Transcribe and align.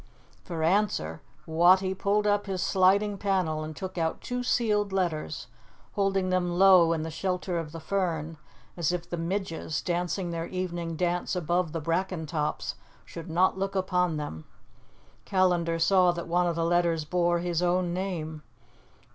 For 0.43 0.63
answer 0.63 1.21
Wattie 1.45 1.93
pulled 1.93 2.25
up 2.25 2.47
his 2.47 2.63
sliding 2.63 3.19
panel 3.19 3.63
and 3.63 3.75
took 3.75 3.99
out 3.99 4.19
two 4.19 4.41
sealed 4.41 4.91
letters, 4.91 5.45
holding 5.91 6.31
them 6.31 6.57
low 6.57 6.91
in 6.91 7.03
the 7.03 7.11
shelter 7.11 7.59
of 7.59 7.71
the 7.71 7.79
fern, 7.79 8.39
as 8.75 8.91
if 8.91 9.07
the 9.07 9.15
midges, 9.17 9.79
dancing 9.79 10.31
their 10.31 10.47
evening 10.47 10.95
dance 10.95 11.35
above 11.35 11.71
the 11.71 11.81
bracken 11.81 12.25
tops, 12.25 12.73
should 13.05 13.29
not 13.29 13.59
look 13.59 13.75
upon 13.75 14.17
them. 14.17 14.45
Callandar 15.23 15.77
saw 15.77 16.11
that 16.13 16.27
one 16.27 16.47
of 16.47 16.55
the 16.55 16.65
letters 16.65 17.05
bore 17.05 17.37
his 17.37 17.61
own 17.61 17.93
name. 17.93 18.41